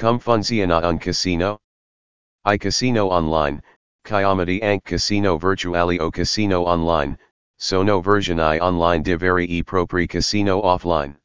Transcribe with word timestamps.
Cum 0.00 0.18
funciona 0.18 0.80
un 0.82 0.98
casino? 0.98 1.58
I 2.46 2.56
casino 2.56 3.10
online, 3.10 3.60
chiamati 4.02 4.58
anche 4.62 4.96
casino 4.96 5.36
virtuale 5.36 6.00
o 6.00 6.10
casino 6.10 6.64
online, 6.64 7.18
sono 7.58 8.00
versioni 8.00 8.58
online 8.60 9.02
di 9.02 9.14
veri 9.14 9.46
e 9.58 9.62
propri 9.62 10.06
casino 10.06 10.64
offline. 10.64 11.18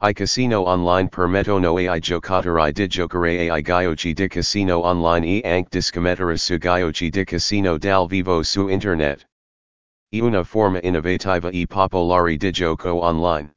I 0.00 0.12
casino 0.12 0.66
online 0.66 1.08
permettono 1.08 1.76
ai 1.76 2.00
giocatori 2.00 2.72
di 2.72 2.88
giocare 2.88 3.48
ai 3.48 3.62
giochi 3.62 4.12
di 4.12 4.26
casino 4.26 4.80
online 4.84 5.40
e 5.40 5.48
anche 5.48 5.68
di 5.70 5.80
scommettere 5.80 6.36
su 6.36 6.58
giochi 6.58 7.10
di 7.10 7.24
casino 7.24 7.78
dal 7.78 8.08
vivo 8.08 8.42
su 8.42 8.66
internet. 8.66 9.24
E 10.10 10.20
una 10.20 10.42
forma 10.42 10.80
innovativa 10.82 11.48
e 11.48 11.64
popolare 11.68 12.36
di 12.38 12.50
gioco 12.50 13.04
online. 13.04 13.54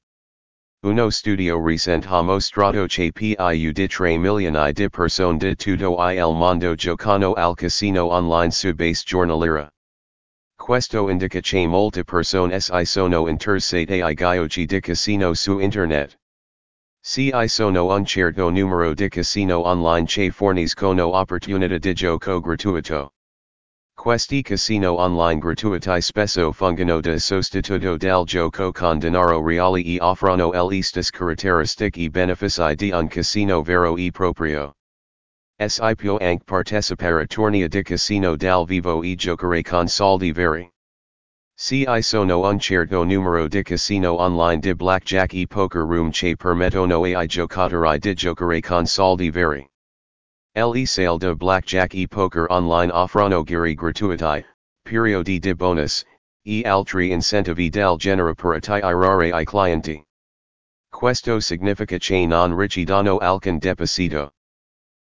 Uno 0.88 1.10
studio 1.10 1.60
recente 1.62 2.08
ha 2.08 2.22
mostrato 2.22 2.86
che 2.88 3.12
più 3.12 3.36
di 3.74 3.88
tre 3.88 4.18
milioni 4.18 4.72
di 4.72 4.88
persone 4.90 5.38
di 5.38 5.54
tutto 5.54 6.02
il 6.02 6.34
mondo 6.34 6.76
giocano 6.76 7.34
al 7.34 7.56
casino 7.56 8.06
online 8.06 8.52
su 8.52 8.74
base 8.74 9.04
giornaliera. 9.06 9.70
Questo 10.56 11.10
indica 11.10 11.42
che 11.42 11.68
molte 11.68 12.06
persone 12.06 12.62
si 12.62 12.86
sono 12.86 13.28
interessate 13.28 14.02
ai 14.02 14.16
giochi 14.16 14.66
di 14.66 14.80
casino 14.80 15.34
su 15.34 15.60
internet. 15.60 16.18
Si 17.02 17.34
sono 17.48 17.94
un 17.94 18.06
certo 18.06 18.50
numero 18.50 18.94
di 18.94 19.10
casino 19.10 19.68
online 19.68 20.06
che 20.06 20.32
forniscono 20.32 21.18
opportunità 21.18 21.78
di 21.78 21.94
gioco 21.94 22.40
gratuito. 22.40 23.12
Questi 24.08 24.42
casino 24.42 24.96
online 24.96 25.42
gratuiti 25.42 26.02
spesso 26.02 26.54
fungono 26.54 27.02
da 27.02 27.20
sostituto 27.20 27.98
del 27.98 28.24
gioco 28.24 28.72
con 28.72 29.00
denaro 29.00 29.46
reale 29.46 29.84
e 29.84 29.98
offrono 30.00 30.54
le 30.70 30.82
stesse 30.82 31.12
caratteristiche 31.12 32.00
e 32.00 32.10
benefici 32.10 32.74
di 32.76 32.92
un 32.92 33.10
casino 33.10 33.62
vero 33.62 33.98
e 33.98 34.10
proprio. 34.12 34.72
Si 35.60 35.82
può 35.98 36.18
anche 36.20 36.46
partecipare 36.46 37.24
a 37.24 37.26
tornei 37.26 37.68
di 37.68 37.84
casino 37.84 38.38
dal 38.38 38.66
vivo 38.66 39.04
e 39.04 39.16
giocare 39.16 39.62
con 39.62 39.90
soldi 39.90 40.32
veri. 40.32 40.72
Si 41.54 41.86
sono 42.00 42.48
un 42.48 42.60
certo 42.60 43.04
numero 43.04 43.50
di 43.50 43.62
casino 43.62 44.22
online 44.22 44.62
di 44.62 44.74
blackjack 44.74 45.34
e 45.34 45.48
poker 45.48 45.82
room 45.82 46.12
che 46.12 46.38
permettono 46.38 47.04
ai 47.04 47.28
giocatori 47.28 48.00
di 48.00 48.14
giocare 48.14 48.62
con 48.62 48.86
soldi 48.86 49.30
veri. 49.30 49.68
Le 50.58 50.88
sale 50.88 51.20
de 51.20 51.36
blackjack 51.36 51.94
e 51.94 52.08
poker 52.08 52.48
online 52.50 52.90
offrono 52.90 53.44
giri 53.46 53.76
gratuiti, 53.76 54.44
periodi 54.84 55.40
di 55.40 55.54
bonus, 55.54 56.04
e 56.48 56.64
altri 56.64 57.12
incentivi 57.12 57.70
del 57.70 57.96
genere 57.96 58.34
per 58.34 58.56
attirare 58.56 59.40
i 59.40 59.46
clienti. 59.46 60.04
Questo 60.92 61.40
significa 61.40 62.00
che 62.00 62.26
non 62.26 62.58
richiedono 62.58 63.20
alcun 63.20 63.60
deposito. 63.60 64.32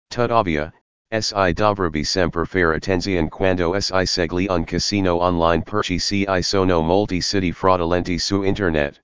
Tuttavia, 0.10 0.72
si 1.20 1.54
dovrebbe 1.54 2.06
sempre 2.06 2.46
fare 2.46 2.78
attenzione 2.78 3.28
quando 3.28 3.78
si 3.78 4.06
segue 4.06 4.48
un 4.48 4.64
casino 4.64 5.18
online 5.18 5.64
perché 5.64 6.00
ci 6.00 6.26
sono 6.44 6.82
molti 6.82 7.20
siti 7.20 7.52
fraudolenti 7.52 8.18
su 8.20 8.42
internet. 8.44 9.04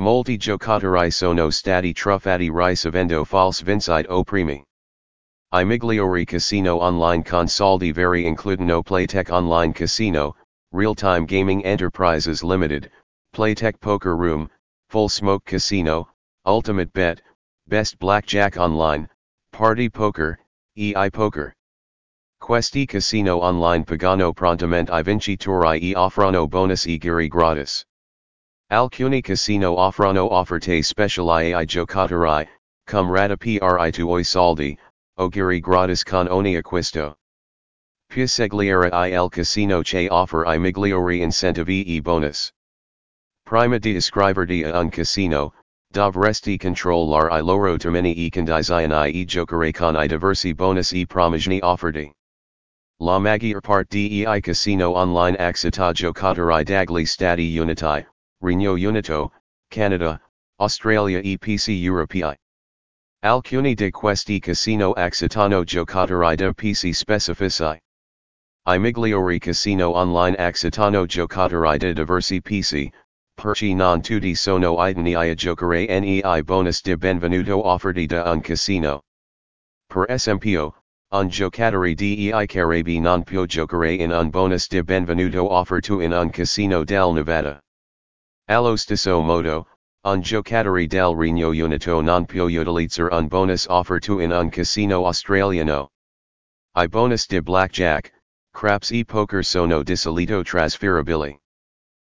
Molti 0.00 0.38
giocatori 0.38 1.12
sono 1.12 1.50
stati 1.50 1.92
truffati 1.92 2.50
ricevendo 2.52 3.24
false 3.24 3.62
vincite 3.62 4.08
o 4.08 4.24
premi. 4.24 4.60
I 5.54 5.64
migliori 5.64 6.26
casino 6.26 6.78
online 6.80 7.22
con 7.22 7.46
soldi 7.46 7.92
veri 7.92 8.24
includono 8.24 8.82
Playtech 8.82 9.30
Online 9.30 9.74
Casino, 9.74 10.34
Real 10.72 10.94
Time 10.94 11.26
Gaming 11.26 11.62
Enterprises 11.66 12.42
Limited, 12.42 12.90
Playtech 13.34 13.78
Poker 13.78 14.16
Room, 14.16 14.48
Full 14.88 15.10
Smoke 15.10 15.44
Casino, 15.44 16.08
Ultimate 16.46 16.90
Bet, 16.94 17.20
Best 17.68 17.98
Blackjack 17.98 18.56
Online, 18.56 19.06
Party 19.52 19.90
Poker, 19.90 20.38
EI 20.78 21.10
Poker. 21.10 21.52
Questi 22.40 22.88
casino 22.88 23.38
online 23.42 23.84
pagano 23.84 24.32
prontamente 24.34 24.88
i 24.90 25.02
vincitori 25.02 25.92
e 25.92 25.94
offrono 25.94 26.48
bonus 26.48 26.86
e 26.86 26.96
giri 26.96 27.28
gratis. 27.28 27.84
Alcuni 28.70 29.20
casino 29.22 29.76
offrono 29.76 30.32
offerte 30.32 30.82
speciali 30.82 31.52
ai 31.52 31.66
giocatori, 31.66 32.48
cum 32.86 33.10
rata 33.10 33.36
pri 33.36 33.58
tuoi 33.92 34.24
soldi, 34.24 34.78
Ogiri 35.18 35.60
gratis 35.60 36.04
con 36.04 36.26
ogni 36.30 36.56
acquisto. 36.56 37.14
Piasegliere 38.08 38.88
il 39.10 39.28
casino 39.28 39.82
che 39.82 40.08
offer 40.10 40.46
i 40.46 40.58
migliori 40.58 41.20
incentivi 41.20 41.84
e 41.84 42.00
bonus. 42.00 42.50
Prima 43.44 43.76
di 43.76 43.94
iscriverti 43.96 44.64
a 44.64 44.78
un 44.78 44.88
casino, 44.88 45.52
dovresti 45.92 46.56
controllare 46.56 47.38
i 47.38 47.42
loro 47.42 47.76
termini 47.76 48.14
e 48.14 48.30
condizioni 48.30 49.12
e 49.12 49.24
giocare 49.26 49.70
con 49.72 49.96
i 50.02 50.06
diversi 50.08 50.54
bonus 50.54 50.92
e 50.92 51.04
promozioni 51.04 51.60
offerti. 51.60 52.10
La 53.00 53.18
maggior 53.18 53.60
parte 53.60 54.08
dei 54.08 54.40
casino 54.40 54.96
online 54.96 55.36
accetta 55.36 55.92
giocatori 55.92 56.64
dagli 56.64 57.04
Stati 57.04 57.58
Uniti, 57.58 58.06
Regno 58.40 58.72
Unito, 58.72 59.30
Canada, 59.68 60.18
Australia 60.56 61.18
e 61.18 61.36
PC 61.36 61.68
europei. 61.84 62.34
Alcuni 63.24 63.74
di 63.74 63.92
questi 63.92 64.40
casino 64.40 64.90
accettano 64.94 65.62
giocatori 65.62 66.34
da 66.34 66.52
PC 66.52 66.92
specifici. 66.92 67.78
I 68.66 68.78
migliori 68.80 69.38
casino 69.38 69.94
online 69.94 70.34
accettano 70.34 71.06
giocatori 71.06 71.78
da 71.78 71.92
diversi 71.92 72.40
PC, 72.40 72.88
perché 73.32 73.74
non 73.74 74.02
tutti 74.02 74.34
sono 74.34 74.74
idonei 74.84 75.30
a 75.30 75.34
giocare 75.34 76.00
nei 76.00 76.42
bonus 76.42 76.82
di 76.82 76.96
benvenuto 76.96 77.64
offerti 77.64 78.06
da 78.06 78.28
un 78.28 78.40
casino. 78.40 79.02
Per 79.86 80.10
esempio, 80.10 80.82
un 81.14 81.28
giocatore 81.28 81.94
di 81.94 82.32
Caribe 82.48 82.98
non 82.98 83.22
può 83.22 83.44
giocare 83.44 83.94
in 83.94 84.10
un 84.10 84.30
bonus 84.30 84.66
di 84.66 84.82
benvenuto 84.82 85.48
offerto 85.48 86.00
in 86.00 86.10
un 86.10 86.28
casino 86.30 86.82
del 86.82 87.12
Nevada. 87.12 87.60
Allo 88.48 88.74
stesso 88.74 89.20
modo, 89.20 89.68
un 90.04 90.20
giocatore 90.20 90.88
del 90.88 91.14
Regno 91.14 91.50
Unito 91.50 92.00
non 92.00 92.24
può 92.26 92.46
utilizzare 92.46 93.14
un 93.14 93.28
bonus 93.28 93.66
offerto 93.68 94.18
in 94.18 94.32
un 94.32 94.50
casino 94.50 95.06
australiano. 95.06 95.90
I 96.74 96.88
bonus 96.88 97.28
di 97.28 97.40
blackjack, 97.40 98.10
craps 98.52 98.90
e 98.90 99.04
poker 99.04 99.44
sono 99.44 99.84
disolito 99.84 100.42
trasferibili. 100.42 101.38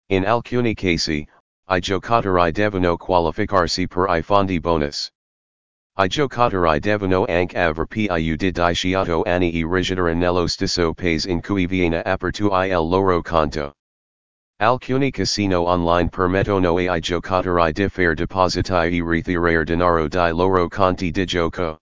In 0.09 0.27
alcuni 0.27 0.75
casi, 0.75 1.29
i 1.69 1.79
giocatori 1.79 2.51
devono 2.51 2.97
qualificarsi 2.97 3.87
per 3.87 4.07
i 4.09 4.23
fondi 4.23 4.59
bonus. 4.59 5.13
I 5.97 6.09
giocatori 6.09 6.81
devono 6.81 7.25
anche 7.29 7.57
aver 7.57 7.87
più 7.87 8.09
di 8.13 8.51
18 8.51 9.23
anni 9.23 9.53
e 9.53 9.65
risidere 9.65 10.13
nello 10.15 10.49
stesso 10.49 10.93
paese 10.93 11.31
in 11.31 11.41
cui 11.41 11.67
viene 11.67 12.03
aperto 12.03 12.51
il 12.65 12.89
loro 12.89 13.23
conto. 13.23 13.77
Alcuni 14.59 15.13
casino 15.13 15.67
online 15.67 16.09
permettono 16.09 16.79
ai 16.79 17.01
giocatori 17.01 17.73
di 17.75 17.89
fare 17.91 18.15
depositi 18.15 18.73
e 18.73 19.03
ritirare 19.03 19.67
denaro 19.67 20.09
di 20.09 20.31
loro 20.33 20.67
conti 20.69 21.11
di 21.11 21.27
gioco. 21.27 21.79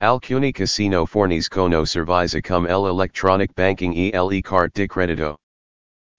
Alcuni 0.00 0.52
casino 0.52 1.04
forniscono 1.04 1.84
servizi 1.84 2.40
come 2.40 2.66
l'electronic 2.70 3.52
banking 3.52 3.92
e 3.94 4.18
le-carte 4.18 4.80
di 4.80 4.86
credito. 4.86 5.36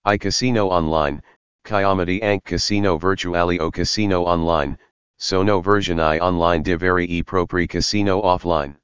I 0.05 0.17
casino 0.19 0.67
online, 0.71 1.23
chiamati 1.63 2.19
anche 2.21 2.51
casino 2.51 2.95
virtuali 2.99 3.57
o 3.57 3.71
casino 3.71 4.27
online, 4.27 4.77
sono 5.17 5.59
versioni 5.59 6.19
online 6.19 6.61
di 6.61 6.75
veri 6.75 7.17
e 7.17 7.23
propri 7.23 7.65
casino 7.65 8.23
offline. 8.23 8.77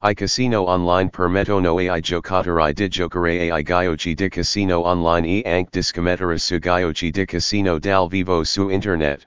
I 0.00 0.14
casino 0.14 0.62
online 0.68 1.10
permettono 1.10 1.76
ai 1.76 2.00
giocatori 2.00 2.72
di 2.72 2.86
giocare 2.86 3.50
ai 3.50 3.64
giochi 3.64 4.14
di 4.14 4.28
casino 4.28 4.86
online 4.86 5.42
e 5.42 5.50
anche 5.50 5.70
di 5.72 5.82
scommettere 5.82 6.38
su 6.38 6.56
giochi 6.60 7.10
di 7.10 7.24
casino 7.24 7.80
dal 7.80 8.06
vivo 8.06 8.44
su 8.44 8.68
internet. 8.68 9.26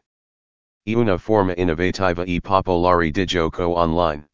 E 0.85 0.95
una 0.95 1.17
forma 1.17 1.53
innovativa 1.57 2.23
e 2.23 2.39
popolare 2.39 3.11
di 3.11 3.25
gioco 3.25 3.77
online. 3.77 4.29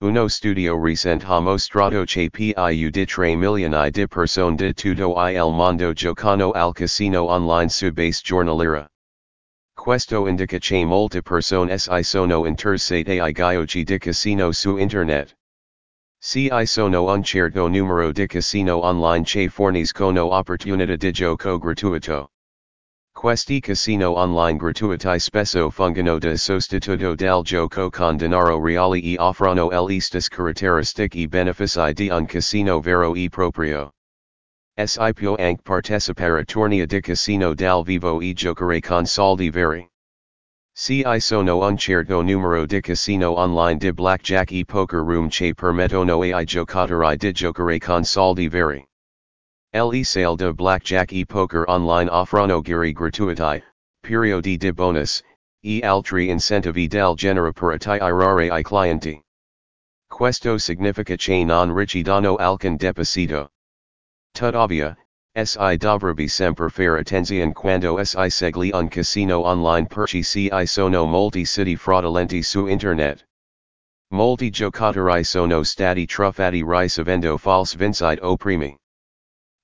Uno 0.00 0.28
studio 0.28 0.80
recente 0.80 1.26
ha 1.26 1.40
mostrato 1.40 2.04
che 2.04 2.30
più 2.30 2.90
di 2.90 3.04
3 3.04 3.34
milioni 3.34 3.90
di 3.90 4.06
persone 4.06 4.54
di 4.54 4.72
tutto 4.72 5.20
il 5.26 5.52
mondo 5.52 5.92
giocano 5.92 6.52
al 6.52 6.72
casino 6.72 7.24
online 7.24 7.68
su 7.68 7.90
base 7.90 8.20
giornaliera. 8.22 8.86
Questo 9.74 10.28
indica 10.28 10.58
che 10.58 10.84
molte 10.84 11.20
persone 11.20 11.76
si 11.78 12.02
sono 12.04 12.46
interessate 12.46 13.18
ai 13.18 13.32
giochi 13.32 13.82
di 13.82 13.98
casino 13.98 14.52
su 14.52 14.76
internet. 14.76 15.37
Si 16.20 16.50
sono 16.64 17.04
un 17.04 17.22
certo 17.22 17.68
numero 17.68 18.10
di 18.10 18.26
casino 18.26 18.84
online 18.84 19.22
che 19.24 19.48
forniscono 19.48 20.34
opportunità 20.34 20.96
di 20.96 21.12
gioco 21.12 21.58
gratuito. 21.58 22.30
Questi 23.12 23.60
casino 23.60 24.16
online 24.16 24.58
gratuiti 24.58 25.18
spesso 25.20 25.70
fungono 25.70 26.18
da 26.18 26.36
sostituto 26.36 27.14
del 27.14 27.42
gioco 27.44 27.88
con 27.88 28.16
denaro 28.16 28.60
reale 28.60 29.00
e 29.00 29.16
offrono 29.16 29.70
le 29.70 30.00
stesse 30.00 30.28
caratteristiche 30.28 31.18
e 31.18 31.28
benefici 31.28 31.92
di 31.94 32.08
un 32.10 32.26
casino 32.26 32.80
vero 32.80 33.14
e 33.14 33.28
proprio. 33.28 33.92
Si 34.76 35.12
può 35.14 35.36
anche 35.36 35.62
partecipare 35.62 36.40
a 36.40 36.44
tornei 36.44 36.84
di 36.84 37.00
casino 37.00 37.54
dal 37.54 37.84
vivo 37.84 38.20
e 38.20 38.32
giocare 38.32 38.80
con 38.80 39.06
soldi 39.06 39.50
veri. 39.50 39.88
Si 40.80 41.02
sono 41.18 41.58
un 41.58 41.76
certo 41.76 42.22
numero 42.22 42.64
di 42.64 42.80
casino 42.80 43.36
online 43.36 43.78
di 43.78 43.92
blackjack 43.92 44.52
e 44.52 44.64
poker 44.64 45.00
room 45.00 45.28
che 45.28 45.52
permettono 45.52 46.20
ai 46.20 46.44
giocatori 46.44 47.16
di 47.16 47.32
giocare 47.32 47.80
con 47.80 48.04
soldi 48.04 48.46
veri. 48.48 48.86
Le 49.72 50.04
sale 50.04 50.36
de 50.36 50.52
blackjack 50.52 51.10
e 51.10 51.24
poker 51.26 51.64
online 51.66 52.08
offrono 52.08 52.62
giri 52.62 52.92
gratuiti, 52.92 53.60
periodi 54.02 54.56
di 54.56 54.72
bonus, 54.72 55.20
e 55.64 55.80
altri 55.82 56.30
incentivi 56.30 56.86
del 56.86 57.16
genere 57.16 57.50
per 57.50 57.72
attirare 57.72 58.46
i 58.46 58.62
clienti. 58.62 59.20
Questo 60.06 60.58
significa 60.58 61.16
che 61.16 61.44
non 61.44 61.74
richiedono 61.74 62.36
alcun 62.36 62.76
deposito. 62.76 63.50
Tuttavia, 64.30 64.96
Si 65.44 65.76
dovrebbe 65.76 66.26
sempre 66.28 66.68
fare 66.68 66.98
attenzione 66.98 67.52
quando 67.52 68.02
si 68.02 68.30
segli 68.30 68.70
un 68.72 68.88
casino 68.88 69.44
online 69.46 69.86
perché 69.86 70.22
ci 70.22 70.50
sono 70.66 71.06
molti 71.06 71.44
siti 71.44 71.76
fraudolenti 71.76 72.42
su 72.42 72.66
internet. 72.66 73.24
Molti 74.10 74.50
giocatori 74.50 75.22
sono 75.22 75.62
stati 75.62 76.06
truffati 76.06 76.64
ricevendo 76.64 77.36
false 77.38 77.76
vincite 77.76 78.20
o 78.22 78.36
premi. 78.36 78.76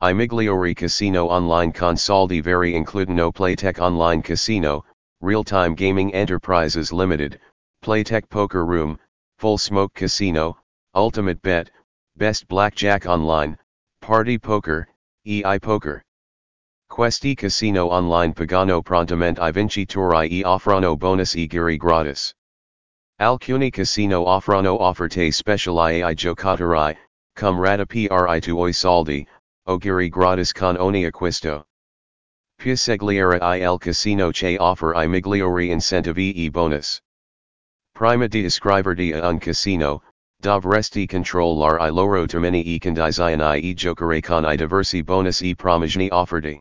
I 0.00 0.12
migliori 0.12 0.74
casino 0.74 1.30
online 1.30 1.72
con 1.72 1.96
soldi 1.96 2.40
veri 2.40 2.74
includono 2.74 3.32
Playtech 3.32 3.80
Online 3.80 4.20
Casino, 4.22 4.84
Real 5.22 5.42
Time 5.42 5.74
Gaming 5.74 6.12
Enterprises 6.12 6.92
Limited, 6.92 7.40
Playtech 7.80 8.28
Poker 8.28 8.64
Room, 8.64 8.98
Full 9.38 9.56
Smoke 9.56 9.94
Casino, 9.94 10.58
Ultimate 10.94 11.40
Bet, 11.40 11.70
Best 12.16 12.46
Blackjack 12.46 13.06
Online, 13.06 13.56
Party 14.02 14.36
Poker, 14.36 14.86
EI 15.26 15.58
Poker. 15.58 16.02
Questi 16.90 17.34
casino 17.34 17.88
online 17.88 18.34
pagano 18.34 18.82
prontamente 18.82 19.40
i 19.40 19.52
vincitori 19.52 20.28
e 20.28 20.44
offrono 20.44 20.98
bonus 20.98 21.34
e 21.34 21.46
giri 21.46 21.78
gratis. 21.78 22.34
Alcuni 23.18 23.70
casino 23.70 24.26
offrono 24.26 24.82
offerte 24.82 25.32
speciali 25.32 26.02
ai 26.02 26.14
giocatori, 26.14 26.98
come 27.36 27.58
rata 27.58 27.86
pri 27.86 28.06
tuoi 28.42 28.74
soldi, 28.74 29.26
o 29.66 29.78
giri 29.78 30.10
gratis 30.10 30.52
con 30.52 30.76
ogni 30.76 31.06
acquisto. 31.06 31.64
Più 32.58 32.76
segliere 32.76 33.38
il 33.56 33.78
casino 33.78 34.30
che 34.30 34.58
offer 34.58 34.94
i 35.02 35.08
migliori 35.08 35.70
incentivi 35.70 36.34
e 36.34 36.50
bonus. 36.50 37.00
Prima 37.94 38.26
di 38.26 38.44
iscriverti 38.44 39.12
a 39.12 39.28
un 39.28 39.38
casino, 39.38 40.02
Dovresti 40.44 41.06
controllare 41.08 41.80
i 41.80 41.90
loro 41.90 42.26
termini 42.26 42.62
e 42.66 42.78
condizioni 42.78 43.62
e 43.62 43.72
giocare 43.72 44.20
con 44.20 44.44
i 44.44 44.56
diversi 44.56 45.02
bonus 45.02 45.40
e 45.40 45.54
promogeni 45.54 46.10
offerti. 46.12 46.60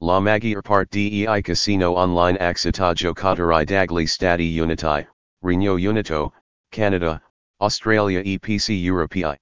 La 0.00 0.18
maggior 0.18 0.56
er 0.56 0.62
parte 0.62 1.10
dei 1.10 1.42
casino 1.42 1.92
online 1.94 2.38
accetta 2.38 2.94
giocatori 2.94 3.66
dagli 3.66 4.06
Stati 4.06 4.58
Uniti, 4.58 5.06
Regno 5.42 5.74
Unito, 5.74 6.32
Canada, 6.70 7.20
Australia 7.60 8.22
e 8.24 8.38
PC 8.38 8.70
europei. 8.70 9.36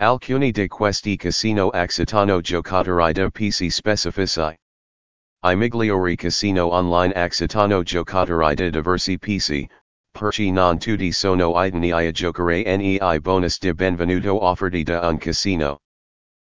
Alcuni 0.00 0.50
di 0.50 0.66
questi 0.68 1.18
casino 1.18 1.68
accettano 1.68 2.40
giocatori 2.40 3.12
da 3.12 3.28
PC 3.28 3.70
specifici. 3.70 4.56
I 5.42 5.54
migliori 5.56 6.16
casino 6.16 6.72
online 6.72 7.12
accettano 7.12 7.82
giocatori 7.82 8.54
da 8.54 8.70
diversi 8.70 9.18
PC, 9.18 9.68
perché 10.12 10.50
non 10.50 10.78
tutti 10.78 11.10
sono 11.10 11.52
idoni 11.64 11.90
a 11.90 12.10
giocare 12.10 12.62
nei 12.76 13.20
bonus 13.20 13.58
di 13.58 13.72
benvenuto 13.72 14.44
offerti 14.44 14.82
da 14.84 15.08
un 15.08 15.18
casino. 15.18 15.80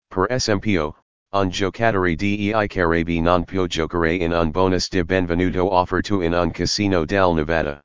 Per 0.08 0.30
esempio, 0.30 0.94
un 1.32 1.48
giocatore 1.48 2.14
dei 2.14 2.52
Caraibi 2.68 3.20
non 3.20 3.44
può 3.44 3.66
giocare 3.66 4.14
in 4.14 4.32
un 4.32 4.50
bonus 4.50 4.88
di 4.88 5.02
benvenuto 5.02 5.72
offerto 5.72 6.22
in 6.22 6.32
un 6.32 6.50
casino 6.50 7.04
del 7.04 7.34
Nevada. 7.34 7.82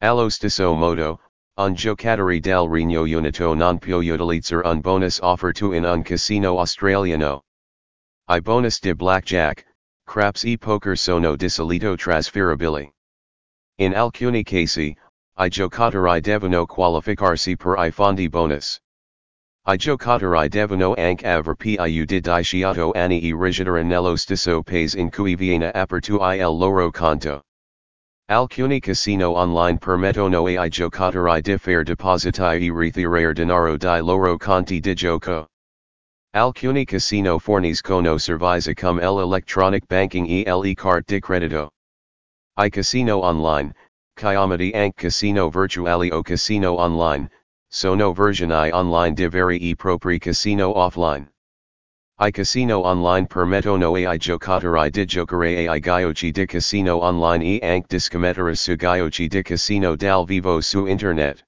Allo 0.00 0.28
stesso 0.28 0.74
modo, 0.74 1.20
un 1.56 1.74
giocatore 1.74 2.40
del 2.40 2.68
Regno 2.68 3.02
Unito 3.02 3.54
non 3.54 3.78
può 3.78 3.98
utilizzare 3.98 4.66
un 4.66 4.80
bonus 4.80 5.20
offerto 5.20 5.72
in 5.72 5.84
un 5.84 6.02
casino 6.02 6.58
australiano. 6.58 7.42
I 8.28 8.40
bonus 8.40 8.80
di 8.80 8.94
blackjack, 8.94 9.64
craps 10.04 10.44
e 10.44 10.58
poker 10.58 10.96
sono 10.96 11.36
di 11.36 11.48
solito 11.48 11.94
trasferibili. 11.94 12.92
In 13.80 13.94
alcuni 13.94 14.42
casi, 14.42 14.96
i 15.38 15.48
giocatori 15.48 16.20
devono 16.20 16.66
qualificarsi 16.66 17.56
per 17.56 17.76
i 17.78 17.92
fondi 17.92 18.28
bonus. 18.28 18.80
I 19.68 19.76
giocatori 19.76 20.48
devono 20.48 20.94
anche 20.94 21.24
avere 21.24 21.54
più 21.54 22.04
di 22.04 22.18
diciotto 22.18 22.90
anni 22.96 23.20
e 23.20 23.36
risiedere 23.38 23.84
nello 23.84 24.16
stesso 24.16 24.64
paese 24.64 24.98
in 24.98 25.10
cui 25.10 25.36
viene 25.36 25.70
aperto 25.70 26.18
il 26.32 26.58
loro 26.58 26.90
conto. 26.90 27.44
Alcuni 28.26 28.80
casino 28.80 29.36
online 29.36 29.78
permettono 29.78 30.44
ai 30.44 30.68
giocatori 30.70 31.40
di 31.40 31.56
fare 31.56 31.84
depositi 31.84 32.40
e 32.40 32.72
ritirare 32.72 33.32
denaro 33.32 33.76
di 33.76 34.00
loro 34.00 34.36
conti 34.38 34.80
di 34.80 34.94
gioco. 34.94 35.46
Alcuni 36.34 36.84
casino 36.84 37.38
forniscono 37.38 38.18
servizi 38.18 38.74
come 38.74 39.02
l'electronic 39.02 39.86
banking 39.86 40.26
e 40.26 40.52
le 40.52 40.74
carte 40.74 41.14
di 41.14 41.20
credito 41.20 41.70
i 42.60 42.70
casino 42.70 43.22
online, 43.22 43.72
chiamati 44.16 44.72
anche 44.74 45.06
casino 45.06 45.48
virtuali 45.48 46.10
o 46.10 46.22
casino 46.22 46.76
online, 46.76 47.30
sono 47.70 48.12
versioni 48.12 48.72
online 48.72 49.14
di 49.14 49.28
veri 49.28 49.58
e 49.60 49.76
propri 49.76 50.18
casino 50.18 50.76
offline. 50.76 51.30
I 52.18 52.32
casino 52.32 52.84
online 52.84 53.28
permettono 53.28 53.94
ai 53.94 54.18
giocatori 54.18 54.90
di 54.90 55.04
giocare 55.04 55.68
ai 55.68 55.78
giochi 55.78 56.32
di 56.32 56.46
casino 56.46 57.00
online 57.00 57.60
e 57.60 57.64
anche 57.64 57.86
di 57.86 58.00
scommettere 58.00 58.56
su 58.56 58.74
giochi 58.74 59.28
di 59.28 59.42
casino 59.42 59.94
dal 59.94 60.24
vivo 60.24 60.60
su 60.60 60.86
internet. 60.86 61.44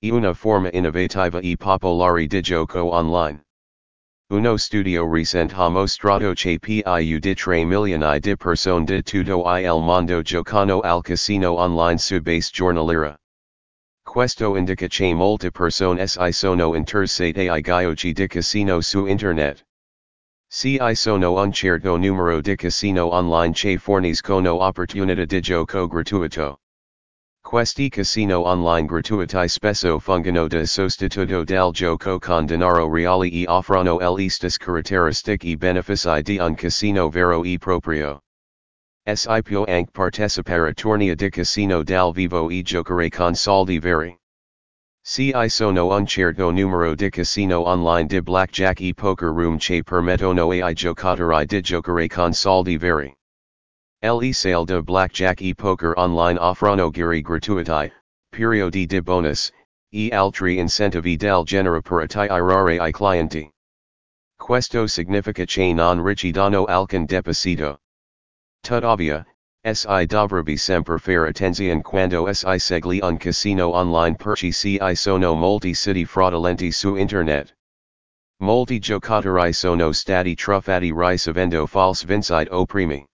E 0.00 0.12
una 0.12 0.32
forma 0.32 0.70
innovativa 0.72 1.40
e 1.40 1.56
popolare 1.56 2.28
di 2.28 2.40
gioco 2.40 2.94
online. 2.94 3.42
Uno 4.32 4.56
studio 4.58 5.08
mostrato 5.70 6.34
che 6.34 6.60
più 6.60 7.18
di 7.18 7.34
3 7.34 7.64
milioni 7.64 8.20
di 8.20 8.36
persone 8.36 8.84
di 8.84 9.02
tutto 9.02 9.42
il 9.56 9.82
mondo 9.82 10.22
giocano 10.22 10.78
al 10.82 11.02
casino 11.02 11.58
online 11.58 11.98
su 11.98 12.20
base 12.20 12.48
giornaliera. 12.52 13.18
Questo 14.04 14.56
indica 14.56 14.86
che 14.86 15.12
molte 15.14 15.50
persone 15.50 16.06
si 16.06 16.30
sono 16.30 16.76
interessate 16.76 17.48
ai 17.48 17.60
giochi 17.60 18.12
di 18.12 18.28
casino 18.28 18.80
su 18.80 19.06
internet. 19.06 19.64
Si 20.46 20.78
sono 20.92 21.32
un 21.32 21.50
certo 21.50 21.96
numero 21.96 22.40
di 22.40 22.54
casino 22.54 23.12
online 23.12 23.52
che 23.52 23.78
forniscono 23.78 24.62
opportunità 24.62 25.24
di 25.24 25.40
gioco 25.40 25.88
gratuito. 25.88 26.60
Questi 27.42 27.88
casino 27.90 28.44
online 28.44 28.86
gratuiti 28.86 29.48
spesso 29.48 29.98
fungono 29.98 30.46
da 30.46 30.64
sostituto 30.64 31.42
del 31.42 31.72
gioco 31.72 32.18
con 32.20 32.46
denaro 32.46 32.88
reale 32.88 33.28
e 33.28 33.44
offrono 33.48 33.98
le 33.98 34.28
stesse 34.28 34.56
caratteristiche 34.56 35.48
e 35.48 35.56
benefici 35.56 36.22
di 36.22 36.38
un 36.38 36.54
casino 36.54 37.08
vero 37.08 37.42
e 37.42 37.58
proprio. 37.58 38.20
Si 39.12 39.42
può 39.42 39.64
anche 39.64 39.90
partecipare 39.90 40.68
a 40.68 40.72
tornei 40.74 41.16
di 41.16 41.28
casino 41.28 41.82
dal 41.82 42.12
vivo 42.12 42.50
e 42.50 42.62
giocare 42.62 43.08
con 43.08 43.34
soldi 43.34 43.80
veri. 43.80 44.16
Si 45.02 45.32
sono 45.48 45.88
un 45.88 46.06
certo 46.06 46.52
numero 46.52 46.94
di 46.94 47.10
casino 47.10 47.66
online 47.66 48.06
di 48.06 48.20
blackjack 48.20 48.80
e 48.80 48.94
poker 48.94 49.32
room 49.32 49.58
che 49.58 49.82
permettono 49.82 50.50
ai 50.50 50.74
giocatori 50.74 51.46
di 51.46 51.60
giocare 51.62 52.06
con 52.06 52.32
soldi 52.32 52.76
veri. 52.76 53.12
Le 54.02 54.32
sale 54.32 54.64
de 54.64 54.80
blackjack 54.80 55.42
e 55.42 55.52
poker 55.52 55.92
online 55.98 56.38
offrono 56.38 56.90
giri 56.90 57.22
gratuiti, 57.22 57.92
periodi 58.32 58.86
di 58.86 59.02
bonus, 59.02 59.52
e 59.92 60.08
altri 60.10 60.56
incentivi 60.58 61.18
del 61.18 61.44
genere 61.44 61.82
per 61.82 62.04
attirare 62.04 62.78
i 62.80 62.92
clienti. 62.92 63.50
Questo 64.38 64.86
significa 64.86 65.44
che 65.44 65.74
non 65.74 66.02
richiedono 66.02 66.64
alcun 66.64 67.04
deposito. 67.04 67.78
Tuttavia, 68.62 69.26
si 69.70 70.06
dovrebbe 70.06 70.56
sempre 70.56 70.98
fare 70.98 71.28
attenzione 71.28 71.82
quando 71.82 72.32
si 72.32 72.58
segli 72.58 73.00
un 73.02 73.18
casino 73.18 73.74
online 73.74 74.16
perché 74.16 74.50
ci 74.50 74.78
sono 74.94 75.34
molti 75.34 75.74
siti 75.74 76.06
fraudolenti 76.06 76.72
su 76.72 76.96
internet. 76.96 77.54
Molti 78.40 78.78
giocatori 78.78 79.52
sono 79.52 79.92
stati 79.92 80.34
truffati 80.34 80.90
ricevendo 80.90 81.66
false 81.66 82.06
vincite 82.06 82.48
o 82.50 82.64
premi. 82.64 83.06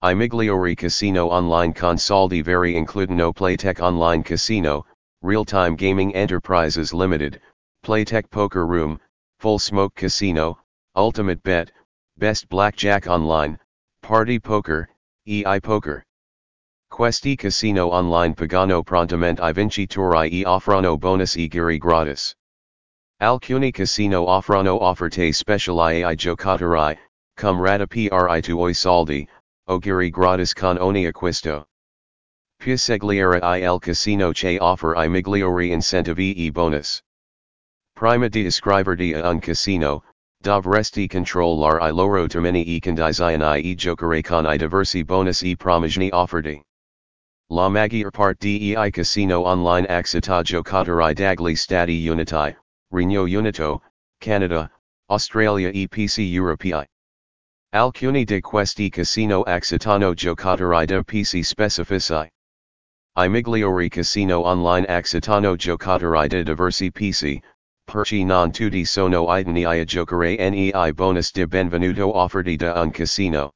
I 0.00 0.14
migliori 0.14 0.76
casino 0.76 1.28
online 1.28 1.74
con 1.74 1.98
soldi 1.98 2.40
veri 2.40 2.76
includono 2.76 3.32
Playtech 3.32 3.80
Online 3.80 4.22
Casino, 4.22 4.86
Real 5.22 5.44
Time 5.44 5.74
Gaming 5.74 6.14
Enterprises 6.14 6.92
Limited, 6.92 7.40
Playtech 7.84 8.30
Poker 8.30 8.64
Room, 8.64 9.00
Full 9.40 9.58
Smoke 9.58 9.92
Casino, 9.96 10.56
Ultimate 10.94 11.42
Bet, 11.42 11.72
Best 12.16 12.48
Blackjack 12.48 13.08
Online, 13.08 13.58
Party 14.00 14.38
Poker, 14.38 14.88
EI 15.26 15.58
Poker. 15.58 16.04
Questi 16.92 17.36
casino 17.36 17.90
online 17.90 18.34
pagano 18.34 18.84
prontamente 18.84 19.40
i 19.40 19.52
vincitori 19.52 20.30
e 20.30 20.44
offrono 20.46 20.96
bonus 20.96 21.34
e 21.34 21.48
giri 21.48 21.76
gratis. 21.76 22.36
Alcuni 23.20 23.72
casino 23.72 24.28
offrono 24.28 24.80
offerte 24.80 25.32
speciali 25.32 26.04
ai 26.04 26.14
giocatori, 26.14 26.96
come 27.36 27.60
rata 27.60 27.86
pri 27.88 28.08
tuoi 28.42 28.72
soldi, 28.72 29.26
o 29.68 29.78
giri 29.78 30.10
gratis 30.10 30.54
con 30.54 30.78
ogni 30.78 31.06
acquisto. 31.06 31.66
Piasegliera 32.58 33.56
il 33.58 33.78
casino 33.80 34.32
che 34.32 34.58
offer 34.58 34.96
i 34.96 35.08
migliori 35.08 35.70
incentivi 35.70 36.34
e 36.46 36.50
bonus. 36.50 37.02
Prima 37.94 38.28
di 38.28 38.46
iscriverti 38.46 39.12
a 39.12 39.28
un 39.28 39.40
casino, 39.40 40.02
dovresti 40.40 41.06
controllare 41.06 41.88
i 41.88 41.92
loro 41.92 42.26
termini 42.26 42.64
e 42.64 42.80
condizioni 42.80 43.62
e 43.62 43.74
giocare 43.74 44.22
con 44.22 44.46
i 44.46 44.56
diversi 44.56 45.04
bonus 45.04 45.42
e 45.42 45.54
promozioni 45.56 46.08
offerti. 46.12 46.62
La 47.50 47.68
maggior 47.68 48.10
parte 48.10 48.58
dei 48.58 48.90
casino 48.90 49.46
online 49.46 49.86
accetta 49.86 50.42
giocatori 50.42 51.12
dagli 51.12 51.54
Stati 51.54 52.08
Uniti, 52.08 52.56
Regno 52.90 53.24
Unito, 53.24 53.82
Canada, 54.18 54.70
Australia 55.08 55.70
e 55.70 55.88
PC 55.88 56.20
europei. 56.20 56.86
Alcuni 57.74 58.24
di 58.24 58.40
questi 58.40 58.88
casino 58.88 59.42
accettano 59.42 60.14
giocatori 60.14 60.86
da 60.86 61.02
PC 61.02 61.44
specifici. 61.44 62.26
I 63.14 63.28
migliori 63.28 63.90
casino 63.90 64.40
online 64.46 64.86
accettano 64.86 65.54
giocatori 65.54 66.28
da 66.28 66.42
diversi 66.42 66.90
PC, 66.90 67.38
perché 67.84 68.24
non 68.24 68.52
tutti 68.52 68.86
sono 68.86 69.26
idonei 69.36 69.80
a 69.80 69.84
giocare 69.84 70.48
nei 70.48 70.92
bonus 70.94 71.30
di 71.30 71.46
benvenuto 71.46 72.16
offerti 72.16 72.56
da 72.56 72.80
un 72.80 72.90
casino. 72.90 73.52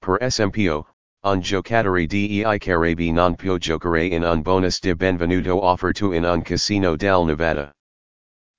Per 0.00 0.16
esempio, 0.20 0.88
un 1.22 1.40
giocatore 1.40 2.08
dei 2.08 2.42
Caraibi 2.58 3.12
non 3.12 3.36
può 3.36 3.58
giocare 3.58 4.06
in 4.06 4.24
un 4.24 4.42
bonus 4.42 4.80
di 4.80 4.92
benvenuto 4.96 5.62
offerto 5.62 6.12
in 6.12 6.24
un 6.24 6.42
casino 6.42 6.96
del 6.96 7.26
Nevada. 7.26 7.72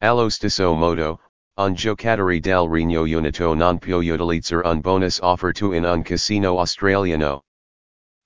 Allo 0.01 0.29
stesso 0.29 0.73
modo, 0.73 1.19
un 1.65 1.75
giocatore 1.75 2.39
del 2.39 2.68
Regno 2.68 3.03
Unito 3.03 3.53
non 3.53 3.77
può 3.77 3.98
utilizzare 3.98 4.68
un 4.68 4.82
bonus 4.82 5.20
offerto 5.22 5.74
in 5.74 5.86
un 5.86 6.01
casino 6.01 6.58
australiano. 6.58 7.44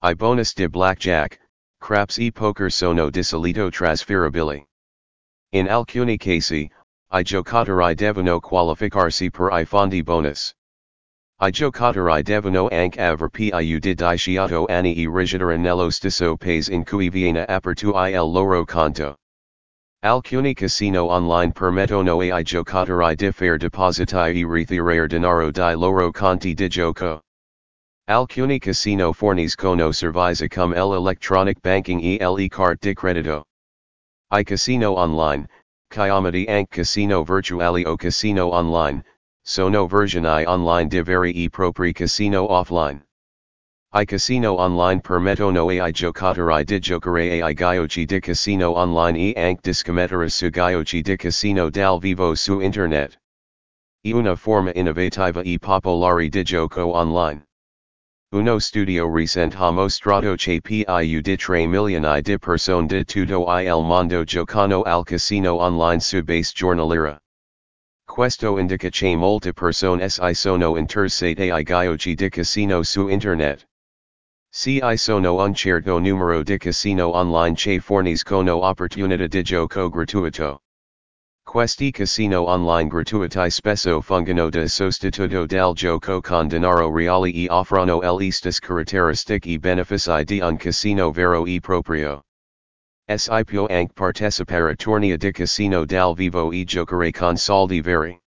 I 0.01 0.15
bonus 0.15 0.53
di 0.53 0.69
blackjack, 0.69 1.39
craps 1.79 2.17
e 2.19 2.31
poker 2.31 2.71
sono 2.71 3.09
di 3.09 3.23
solito 3.23 3.69
trasferibili. 3.69 4.65
In 5.51 5.67
alcuni 5.69 6.17
casi, 6.17 6.71
i 7.11 7.23
giocatori 7.23 7.93
devono 7.95 8.39
qualificarsi 8.39 9.29
per 9.29 9.49
i 9.51 9.65
fondi 9.65 10.01
bonus. 10.01 10.53
I 11.41 11.49
giocatori 11.51 12.23
devono 12.23 12.69
anche 12.69 13.01
aver 13.01 13.29
più 13.29 13.79
di 13.79 13.95
diciotto 13.95 14.65
anni 14.67 14.95
e 14.95 15.09
risidere 15.11 15.57
nello 15.57 15.89
stesso 15.89 16.37
paese 16.37 16.73
in 16.73 16.85
cui 16.85 17.09
viene 17.09 17.43
aperto 17.43 17.91
il 18.05 18.31
loro 18.31 18.63
conto. 18.63 19.17
Alcuni 20.05 20.53
casino 20.53 21.09
online 21.09 21.51
permettono 21.51 22.19
ai 22.19 22.43
giocatori 22.43 23.15
di 23.15 23.31
fare 23.31 23.57
depositi 23.57 24.13
e 24.15 24.45
ritirare 24.45 25.07
denaro 25.07 25.49
dai 25.49 25.75
loro 25.75 26.11
conti 26.11 26.53
di 26.53 26.67
gioco. 26.67 27.23
Alcuni 28.07 28.59
casino 28.59 29.11
forniscono 29.13 29.91
servizi 29.91 30.47
come 30.47 30.75
l'electronic 30.75 31.59
banking 31.59 32.03
e 32.03 32.19
le 32.23 32.47
carte 32.49 32.89
di 32.89 32.93
credito. 32.93 33.45
I 34.29 34.43
casino 34.43 34.95
online, 34.95 35.47
chiamati 35.89 36.45
anche 36.47 36.83
casino 36.83 37.23
virtuali 37.23 37.83
o 37.83 37.95
casino 37.95 38.53
online, 38.53 39.03
sono 39.41 39.87
versioni 39.87 40.45
online 40.45 40.87
di 40.87 41.01
veri 41.01 41.33
e 41.33 41.49
propri 41.49 41.93
casino 41.93 42.51
offline. 42.51 43.04
I 43.97 44.03
casino 44.03 44.57
online 44.59 44.99
permettono 44.99 45.69
ai 45.69 45.93
giocatori 45.93 46.65
di 46.65 46.79
giocare 46.79 47.41
ai 47.41 47.53
giochi 47.53 48.03
di 48.03 48.19
casino 48.19 48.75
online 48.75 49.31
e 49.31 49.41
anche 49.41 49.61
di 49.61 49.71
scommettere 49.71 50.27
su 50.27 50.49
giochi 50.49 51.01
di 51.01 51.15
casino 51.15 51.69
dal 51.69 51.97
vivo 51.99 52.35
su 52.35 52.59
internet. 52.59 53.17
E 54.03 54.11
una 54.11 54.35
forma 54.35 54.73
innovativa 54.73 55.41
e 55.43 55.57
popolare 55.59 56.27
di 56.27 56.43
gioco 56.43 56.93
online. 56.93 57.45
Uno 58.33 58.59
studio 58.59 59.09
recente 59.09 59.55
ha 59.55 59.71
mostrato 59.71 60.35
che 60.35 60.59
più 60.59 61.21
di 61.21 61.37
3 61.37 61.65
milioni 61.65 62.21
di 62.21 62.37
persone 62.37 62.87
di 62.87 63.05
tutto 63.05 63.45
il 63.49 63.81
mondo 63.81 64.25
giocano 64.25 64.81
al 64.81 65.05
casino 65.05 65.55
online 65.61 66.01
su 66.01 66.21
base 66.21 66.51
giornaliera. 66.53 67.17
Questo 68.05 68.59
indica 68.59 68.89
che 68.89 69.15
molte 69.15 69.53
persone 69.53 70.09
si 70.09 70.33
sono 70.33 70.75
interessate 70.75 71.49
ai 71.49 71.63
giochi 71.63 72.13
di 72.13 72.27
casino 72.27 72.83
su 72.83 73.07
internet. 73.07 73.65
Si 74.57 74.79
sono 74.95 75.35
un 75.35 75.53
certo 75.53 75.99
numero 75.99 76.41
di 76.41 76.57
casino 76.57 77.13
online 77.13 77.55
che 77.55 77.81
forniscono 77.81 78.63
opportunità 78.65 79.27
di 79.27 79.43
gioco 79.43 79.89
gratuito. 79.89 80.61
Questi 81.43 81.91
casino 81.91 82.47
online 82.47 82.87
gratuiti 82.87 83.51
spesso 83.51 83.99
fungono 83.99 84.49
da 84.49 84.65
sostituto 84.65 85.45
del 85.45 85.73
gioco 85.73 86.21
con 86.21 86.47
denaro 86.47 86.89
reale 86.89 87.33
e 87.33 87.47
offrono 87.49 87.99
le 87.99 88.31
stesse 88.31 88.61
caratteristiche 88.61 89.49
e 89.49 89.59
benefici 89.59 90.23
di 90.23 90.39
un 90.39 90.55
casino 90.55 91.11
vero 91.11 91.45
e 91.45 91.59
proprio. 91.59 92.23
Si 93.13 93.43
può 93.43 93.67
anche 93.67 93.91
partecipare 93.93 94.71
a 94.71 94.75
tornei 94.75 95.17
di 95.17 95.31
casino 95.33 95.83
dal 95.83 96.15
vivo 96.15 96.53
e 96.53 96.63
giocare 96.63 97.11
con 97.11 97.35
soldi 97.35 97.81
veri. 97.81 98.24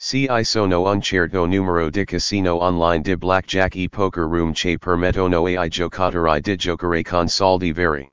Si 0.00 0.28
sono 0.42 0.82
un 0.82 1.00
certo 1.00 1.44
numero 1.44 1.90
di 1.90 2.04
casino 2.04 2.62
online 2.62 3.02
di 3.02 3.16
blackjack 3.16 3.74
e 3.74 3.88
poker 3.88 4.28
room 4.28 4.52
che 4.52 4.78
permettono 4.78 5.44
ai 5.44 5.68
giocatori 5.68 6.40
di 6.40 6.54
giocare 6.54 7.02
con 7.02 7.26
soldi 7.26 7.72
veri. 7.72 8.08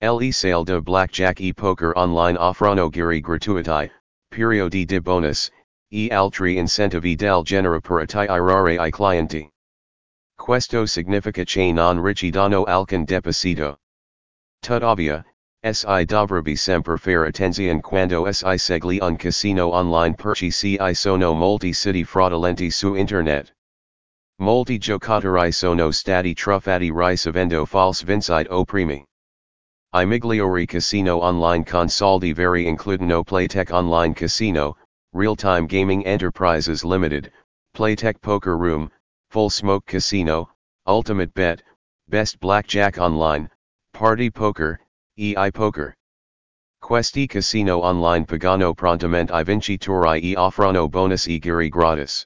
Le 0.00 0.30
sale 0.30 0.62
de 0.62 0.80
blackjack 0.80 1.40
e 1.40 1.54
poker 1.54 1.92
online 1.96 2.36
offrono 2.38 2.88
giri 2.88 3.20
gratuiti, 3.20 3.90
periodi 4.30 4.84
di 4.84 5.00
bonus, 5.00 5.50
e 5.90 6.08
altri 6.12 6.56
incentivi 6.56 7.16
del 7.16 7.42
genere 7.42 7.80
per 7.80 8.02
attirare 8.02 8.76
i 8.76 8.90
clienti. 8.92 9.50
Questo 10.36 10.86
significa 10.86 11.42
che 11.42 11.72
non 11.72 12.00
richiedono 12.00 12.62
alcun 12.62 13.04
deposito. 13.04 13.76
Tuttavia, 14.60 15.24
Si 15.64 16.56
sempre 16.56 16.98
fare 16.98 17.28
attenzione 17.28 17.80
quando 17.82 18.28
si 18.32 18.58
segli 18.58 18.98
un 19.00 19.16
casino 19.16 19.68
online 19.68 20.16
perché 20.16 20.50
si 20.50 20.76
sono 20.92 21.34
molti 21.34 21.72
siti 21.72 22.02
fraudolenti 22.02 22.68
su 22.68 22.96
internet. 22.96 23.54
Molti 24.40 24.78
giocatori 24.78 25.52
sono 25.52 25.92
stati 25.92 26.34
truffati 26.34 26.90
ricevendo 26.90 27.64
false 27.64 28.04
vincite 28.04 28.48
o 28.50 28.64
premi. 28.64 29.04
I 29.92 30.04
migliori 30.04 30.66
casino 30.66 31.20
online 31.22 31.64
con 31.64 31.88
soldi 31.88 32.32
veri 32.32 32.66
includono 32.66 33.22
Playtech 33.22 33.70
Online 33.70 34.14
Casino, 34.14 34.76
Real 35.12 35.36
Time 35.36 35.68
Gaming 35.68 36.04
Enterprises 36.04 36.82
Limited, 36.82 37.30
Playtech 37.72 38.20
Poker 38.20 38.56
Room, 38.56 38.90
Full 39.30 39.50
Smoke 39.50 39.86
Casino, 39.86 40.50
Ultimate 40.86 41.32
Bet, 41.34 41.62
Best 42.08 42.40
Blackjack 42.40 42.98
Online, 42.98 43.48
Party 43.92 44.28
Poker, 44.28 44.80
EI 45.18 45.50
Poker. 45.50 45.94
Questi 46.80 47.28
casino 47.28 47.82
online 47.82 48.24
pagano 48.24 48.72
prontamente 48.74 49.30
i 49.30 49.44
vincitori 49.44 50.32
e 50.32 50.36
offrono 50.38 50.88
bonus 50.88 51.26
e 51.26 51.38
giri 51.38 51.68
gratis. 51.68 52.24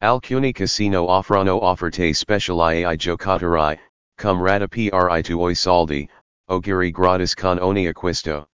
Alcuni 0.00 0.52
casino 0.52 1.08
offrono 1.08 1.62
offerte 1.62 2.12
speciali 2.12 2.82
ai 2.82 2.96
giocatori, 2.96 3.78
come 4.18 4.42
rata 4.42 4.66
pri 4.66 4.90
tuoi 5.22 5.54
soldi, 5.54 6.08
o 6.48 6.58
giri 6.58 6.90
gratis 6.90 7.36
con 7.36 7.60
ogni 7.60 7.86
acquisto. 7.86 8.48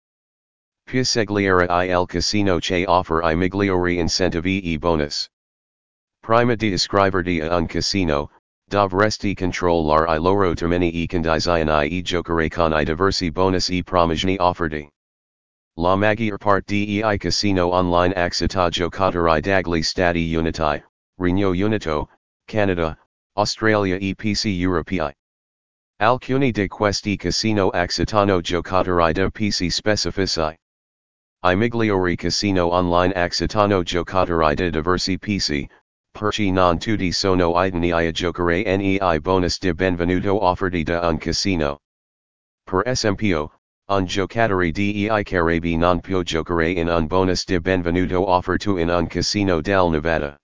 Piasegliera 0.84 1.84
il 1.84 2.06
casino 2.06 2.58
che 2.58 2.84
offer 2.86 3.22
i 3.24 3.34
migliori 3.34 3.98
incentivi 3.98 4.74
e 4.74 4.78
bonus. 4.78 5.30
Prima 6.20 6.54
di 6.54 6.74
iscriverti 6.74 7.40
a 7.40 7.56
un 7.56 7.66
casino, 7.66 8.30
dovresti 8.68 9.34
controllare 9.34 10.06
i 10.14 10.18
loro 10.18 10.54
termini 10.54 10.92
e 10.92 11.06
condizioni 11.06 11.88
e 11.88 12.02
giocare 12.02 12.48
con 12.48 12.72
i 12.72 12.84
diversi 12.84 13.30
bonus 13.30 13.70
e 13.70 13.82
promozioni 13.82 14.36
offerti. 14.38 14.88
La 15.76 15.96
maggior 15.96 16.34
er 16.34 16.38
parte 16.38 16.84
dei 16.84 17.18
casino 17.18 17.70
online 17.72 18.12
accetta 18.14 18.68
giocatori 18.68 19.40
dagli 19.40 19.82
Stati 19.82 20.34
Uniti, 20.34 20.82
Regno 21.18 21.50
Unito, 21.50 22.08
Canada, 22.46 22.98
Australia 23.36 23.96
e 23.96 24.14
PC 24.14 24.46
europei. 24.60 25.12
Alcuni 26.00 26.52
di 26.52 26.68
questi 26.68 27.16
casino 27.16 27.70
accettano 27.70 28.40
giocatori 28.40 29.12
da 29.12 29.30
PC 29.30 29.70
specifici. 29.70 30.56
I 31.42 31.54
migliori 31.54 32.16
casino 32.16 32.72
online 32.72 33.12
accettano 33.14 33.82
giocatori 33.84 34.56
da 34.56 34.68
diversi 34.70 35.16
PC, 35.18 35.66
perché 36.18 36.50
non 36.50 36.78
tutti 36.78 37.12
sono 37.12 37.54
idonei 37.54 38.08
a 38.08 38.10
giocare 38.10 38.64
nei 38.76 39.20
bonus 39.20 39.60
di 39.60 39.72
benvenuto 39.72 40.42
offerti 40.42 40.82
da 40.82 41.06
un 41.06 41.16
casino. 41.16 41.78
Per 42.64 42.82
esempio, 42.86 43.52
un 43.86 44.04
giocatore 44.04 44.72
dei 44.72 45.08
Caraibi 45.22 45.76
non 45.76 46.00
può 46.00 46.22
giocare 46.22 46.72
in 46.72 46.88
un 46.88 47.06
bonus 47.06 47.44
di 47.44 47.60
benvenuto 47.60 48.28
offerto 48.28 48.78
in 48.78 48.88
un 48.88 49.06
casino 49.06 49.60
del 49.60 49.90
Nevada. 49.90 50.36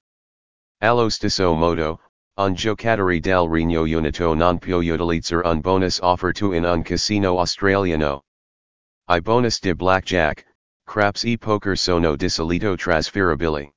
Allo 0.81 1.09
stesso 1.09 1.53
modo, 1.55 2.01
un 2.37 2.55
giocatore 2.55 3.19
del 3.19 3.49
Regno 3.49 3.83
Unito 3.83 4.33
non 4.33 4.59
può 4.59 4.79
utilizzare 4.79 5.47
un 5.49 5.61
bonus 5.61 5.99
offerto 6.01 6.53
in 6.53 6.65
un 6.65 6.83
casino 6.83 7.37
australiano. 7.41 8.23
I 9.09 9.21
bonus 9.21 9.59
di 9.59 9.75
blackjack, 9.75 10.47
craps 10.87 11.25
e 11.25 11.37
poker 11.37 11.77
sono 11.77 12.15
di 12.15 12.29
solito 12.29 12.77
trasferibili. 12.77 13.73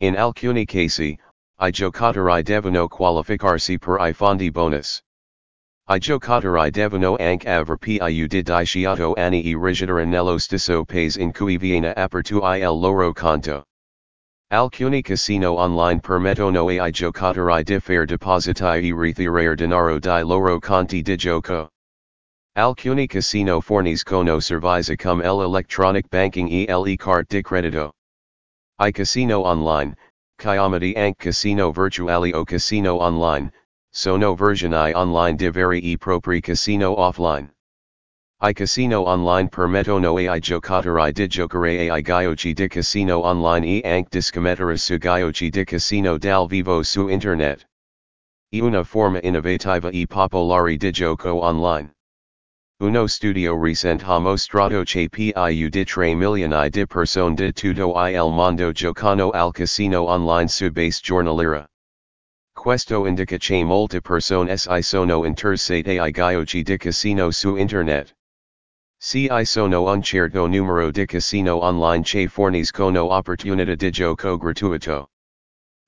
In 0.00 0.14
alcuni 0.14 0.66
i 0.66 1.70
giocatori 1.70 2.42
devono 2.42 2.86
qualificarsi 2.86 3.78
per 3.78 3.96
i 4.00 4.12
fondi 4.12 4.50
bonus. 4.50 5.00
I 5.88 5.98
giocatori 5.98 6.70
devono 6.70 7.16
anche 7.16 7.48
aver 7.48 7.78
più 7.78 8.26
di 8.26 8.42
dieci 8.42 8.84
anni 8.84 9.42
e 9.42 9.56
rigidere 9.56 10.04
nello 10.04 10.36
stesso 10.36 10.84
paese 10.84 11.22
in 11.22 11.32
cui 11.32 11.56
viene 11.56 11.94
aperto 11.94 12.44
il 12.52 12.78
loro 12.78 13.10
conto. 13.14 13.64
Alcuni 14.50 15.00
casino 15.00 15.54
online 15.54 16.00
permettono 16.00 16.66
ai 16.66 16.90
giocatori 16.90 17.62
di 17.62 17.80
fare 17.80 18.04
depositi 18.04 18.64
e 18.64 18.92
ritirare 18.92 19.54
denaro 19.54 19.98
di 19.98 20.22
loro 20.22 20.58
conti 20.58 21.00
di 21.00 21.16
gioco. 21.16 21.70
Alcuni 22.58 23.06
casino 23.06 23.62
forniscono 23.62 24.40
servizi 24.40 24.94
come 24.94 25.24
l'electronic 25.24 26.06
banking 26.10 26.68
e 26.68 26.76
le 26.76 26.96
carte 26.96 27.36
di 27.36 27.42
credito. 27.42 27.92
I 28.78 28.92
casino 28.92 29.40
online, 29.42 29.96
chiamati 30.36 30.92
anche 30.96 31.30
casino 31.30 31.72
virtuali 31.72 32.34
o 32.34 32.44
casino 32.44 33.00
online, 33.00 33.50
sono 33.90 34.34
versioni 34.34 34.92
online 34.92 35.36
di 35.36 35.48
veri 35.48 35.80
e 35.80 35.96
propri 35.96 36.42
casino 36.42 36.92
offline. 36.92 37.50
I 38.42 38.52
casino 38.52 39.06
online 39.06 39.48
permettono 39.48 40.16
ai 40.16 40.40
giocatori 40.40 41.10
di 41.12 41.26
giocare 41.26 41.88
ai 41.88 42.02
giochi 42.02 42.52
di 42.52 42.68
casino 42.68 43.24
online 43.24 43.80
e 43.80 43.88
anche 43.88 44.08
di 44.10 44.20
scommettere 44.20 44.76
su 44.76 44.98
giochi 44.98 45.48
di 45.48 45.64
casino 45.64 46.18
dal 46.18 46.46
vivo 46.46 46.82
su 46.82 47.08
internet. 47.08 47.66
E 48.52 48.60
una 48.60 48.84
forma 48.84 49.20
innovativa 49.22 49.88
e 49.88 50.06
popolare 50.06 50.76
di 50.76 50.90
gioco 50.90 51.42
online. 51.42 51.95
Uno 52.78 53.06
studio 53.06 53.54
recent 53.56 54.02
ha 54.02 54.18
mostrato 54.18 54.82
che 54.84 55.08
più 55.08 55.32
di 55.70 55.84
3 55.84 56.14
milioni 56.14 56.68
di 56.68 56.84
persone 56.84 57.34
di 57.34 57.50
tutto 57.50 57.98
il 58.04 58.30
mondo 58.30 58.70
giocano 58.72 59.30
al 59.30 59.50
casino 59.52 60.02
online 60.02 60.46
su 60.46 60.70
base 60.70 61.00
giornaliera. 61.02 61.66
Questo 62.52 63.06
indica 63.06 63.38
che 63.38 63.64
molte 63.64 64.02
persone 64.02 64.58
si 64.58 64.82
sono 64.82 65.24
interessate 65.24 65.98
ai 65.98 66.12
giochi 66.12 66.62
di 66.62 66.76
casino 66.76 67.30
su 67.30 67.56
internet. 67.56 68.14
Si 68.98 69.26
sono 69.44 69.90
un 69.90 70.02
certo 70.02 70.46
numero 70.46 70.90
di 70.90 71.06
casino 71.06 71.64
online 71.64 72.02
che 72.02 72.28
forniscono 72.28 73.10
opportunità 73.10 73.74
di 73.74 73.90
gioco 73.90 74.36
gratuito. 74.36 75.08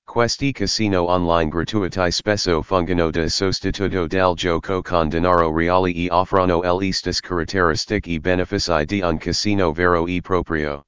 Questi 0.09 0.51
casino 0.53 1.07
online 1.07 1.51
gratuiti 1.51 2.11
spesso 2.11 2.63
fungono 2.63 3.11
da 3.11 3.29
sostituto 3.29 4.07
del 4.07 4.33
gioco 4.33 4.81
con 4.81 5.07
denaro 5.07 5.55
reale 5.55 5.93
e 5.93 6.09
offrono 6.09 6.61
le 6.61 6.87
istas 6.87 7.19
caratteristiche 7.19 8.15
e 8.15 8.19
benefici 8.19 8.85
di 8.85 9.01
un 9.01 9.19
casino 9.19 9.71
vero 9.71 10.07
e 10.07 10.19
proprio. 10.21 10.83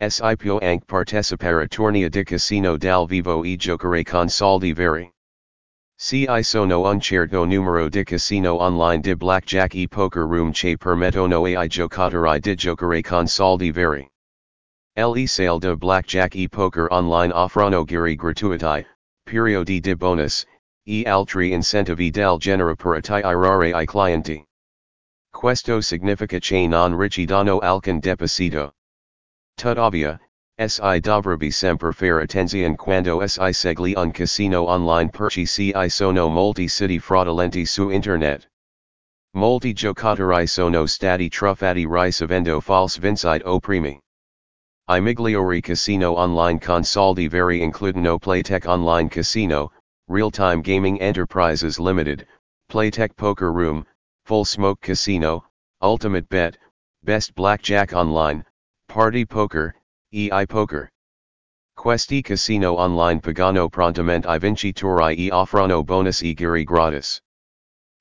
Si 0.00 0.22
può 0.38 0.58
anche 0.58 0.86
partecipare 0.86 1.64
a 1.64 1.66
tornei 1.66 2.08
di 2.08 2.24
casino 2.24 2.78
dal 2.78 3.06
vivo 3.06 3.44
e 3.44 3.56
giocare 3.56 4.02
con 4.04 4.30
soldi 4.30 4.72
veri. 4.72 5.12
Si 5.98 6.26
sono 6.40 6.88
un 6.88 6.98
certo 6.98 7.44
numero 7.44 7.90
di 7.90 8.04
casino 8.04 8.58
online 8.58 9.02
di 9.02 9.16
blackjack 9.16 9.74
e 9.74 9.86
poker 9.86 10.24
room 10.24 10.50
che 10.50 10.78
permettono 10.78 11.44
ai 11.44 11.68
giocatori 11.68 12.40
di 12.40 12.54
giocare 12.54 13.02
con 13.02 13.26
soldi 13.26 13.70
veri. 13.70 14.10
Le 15.00 15.26
sale 15.26 15.58
de 15.58 15.76
blackjack 15.76 16.36
e 16.36 16.46
poker 16.46 16.86
online 16.90 17.32
offrono 17.32 17.86
giri 17.86 18.16
gratuiti, 18.16 18.84
periodi 19.24 19.80
di 19.80 19.94
bonus, 19.94 20.44
e 20.86 21.04
altri 21.06 21.52
incentivi 21.52 22.10
del 22.10 22.36
genere 22.36 22.76
per 22.76 22.96
attirare 22.96 23.72
i 23.72 23.86
clienti. 23.86 24.44
Questo 25.32 25.80
significa 25.80 26.38
che 26.38 26.66
non 26.66 26.98
richiedono 26.98 27.60
alcun 27.60 27.98
deposito. 27.98 28.74
Tuttavia, 29.56 30.20
si 30.66 31.00
dovrebbe 31.00 31.50
sempre 31.50 31.92
fare 31.92 32.22
attenzione 32.24 32.76
quando 32.76 33.26
si 33.26 33.52
segue 33.52 33.94
un 33.96 34.10
casino 34.10 34.68
online 34.68 35.08
perché 35.08 35.46
ci 35.46 35.72
sono 35.88 36.28
molti 36.28 36.68
siti 36.68 36.98
fraudolenti 36.98 37.64
su 37.64 37.88
internet. 37.88 38.50
Molti 39.34 39.72
giocatori 39.72 40.46
sono 40.46 40.84
stati 40.84 41.30
truffati 41.30 41.86
ricevendo 41.88 42.60
false 42.60 43.00
vincite 43.00 43.42
o 43.46 43.58
premi. 43.60 43.98
I 44.90 44.98
migliori 44.98 45.62
casino 45.62 46.16
online 46.16 46.58
con 46.58 46.82
soldi 46.82 47.28
veri 47.28 47.62
includono 47.62 48.18
Playtech 48.18 48.66
Online 48.66 49.08
Casino, 49.08 49.70
Real 50.08 50.32
Time 50.32 50.62
Gaming 50.62 51.00
Enterprises 51.00 51.78
Limited, 51.78 52.26
Playtech 52.68 53.14
Poker 53.14 53.52
Room, 53.52 53.86
Full 54.24 54.44
Smoke 54.44 54.80
Casino, 54.80 55.44
Ultimate 55.80 56.28
Bet, 56.28 56.58
Best 57.04 57.36
Blackjack 57.36 57.92
Online, 57.92 58.44
Party 58.88 59.24
Poker, 59.24 59.76
EI 60.12 60.44
Poker. 60.44 60.90
Questi 61.78 62.20
casino 62.20 62.74
online 62.76 63.20
pagano 63.20 63.68
prontamente 63.70 64.26
i 64.26 64.40
vincitori 64.40 65.28
e 65.28 65.30
offrono 65.30 65.84
bonus 65.84 66.20
e 66.22 66.34
giri 66.34 66.64
gratis. 66.64 67.20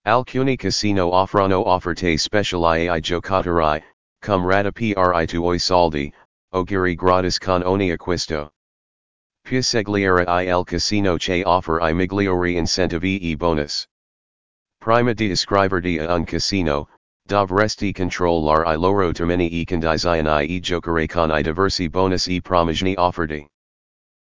Alcuni 0.07 0.57
casino 0.57 1.13
offrono 1.13 1.67
offerte 1.67 2.17
speciali 2.17 2.87
ai 2.87 2.99
giocatori, 2.99 3.83
come 4.23 4.47
rata 4.47 4.71
pri 4.71 4.95
tuoi 5.27 5.59
soldi, 5.59 6.11
Ogiri 6.51 6.95
gratis 6.95 7.37
con 7.37 7.61
ogni 7.63 7.91
acquisto. 7.91 8.49
Più 9.43 9.61
segliere 9.61 10.23
il 10.23 10.63
casino 10.65 11.15
che 11.15 11.43
offer 11.45 11.79
i 11.87 11.93
migliori 11.93 12.57
incentivi 12.57 13.19
e 13.19 13.35
bonus. 13.35 13.85
Prima 14.79 15.13
di 15.13 15.29
iscriverti 15.29 15.99
a 15.99 16.15
un 16.15 16.23
casino, 16.23 16.89
dovresti 17.27 17.93
controllare 17.93 18.73
i 18.73 18.77
loro 18.77 19.11
termini 19.11 19.61
e 19.61 19.63
condizioni 19.63 20.47
e 20.47 20.59
giocare 20.59 21.05
con 21.05 21.29
i 21.29 21.43
diversi 21.43 21.87
bonus 21.87 22.27
e 22.27 22.41
promozioni 22.41 22.95
offerti. 22.97 23.47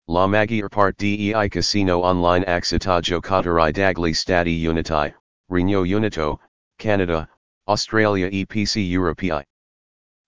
La 0.06 0.28
maggior 0.28 0.68
parte 0.68 1.16
dei 1.16 1.48
casino 1.48 2.04
online 2.04 2.44
accetta 2.44 3.00
giocatori 3.00 3.72
dagli 3.72 4.12
Stati 4.14 4.64
Uniti, 4.64 5.12
Regno 5.50 5.80
Unito, 5.80 6.38
Canada, 6.76 7.28
Australia 7.66 8.28
e 8.28 8.46
PC 8.46 8.76
europei. 8.76 9.44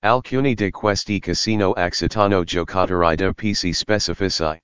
Alcuni 0.04 0.54
di 0.54 0.70
questi 0.70 1.18
casino 1.18 1.72
accettano 1.72 2.44
giocatori 2.44 3.16
da 3.16 3.32
PC 3.32 3.72
specifici. 3.72 4.60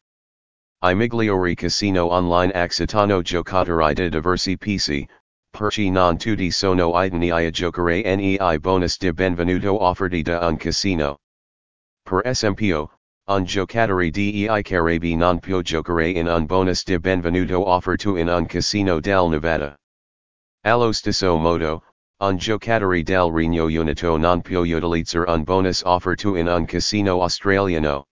I 0.82 0.94
migliori 0.94 1.54
casino 1.54 2.10
online 2.10 2.52
accettano 2.52 3.22
giocatori 3.22 3.94
da 3.94 4.10
diversi 4.10 4.58
PC, 4.58 5.06
perché 5.50 5.88
non 5.88 6.18
tutti 6.18 6.50
sono 6.50 6.92
idonei 6.92 7.30
a 7.30 7.50
giocare 7.50 8.02
nei 8.16 8.58
bonus 8.58 8.98
di 8.98 9.10
benvenuto 9.14 9.82
offerti 9.82 10.20
da 10.20 10.46
un 10.46 10.58
casino. 10.58 11.16
Per 12.02 12.20
esempio, 12.26 12.90
un 13.30 13.44
giocatore 13.44 14.10
dei 14.10 14.46
Caraibi 14.62 15.16
non 15.16 15.38
può 15.38 15.62
giocare 15.62 16.10
in 16.10 16.28
un 16.28 16.44
bonus 16.44 16.84
di 16.84 16.98
benvenuto 16.98 17.66
offerto 17.66 18.18
in 18.18 18.28
un 18.28 18.44
casino 18.44 19.00
del 19.00 19.28
Nevada. 19.30 19.74
Allo 20.66 20.92
stesso 20.92 21.34
modo, 21.38 21.82
Un 22.22 22.36
giocatore 22.36 23.02
del 23.02 23.32
Regno 23.32 23.64
Unito 23.64 24.18
non 24.18 24.42
può 24.42 24.60
utilizzare 24.60 25.24
un 25.30 25.42
bonus 25.42 25.82
offerto 25.86 26.36
in 26.36 26.48
un 26.48 26.66
casino 26.66 27.22
australiano. 27.22 28.04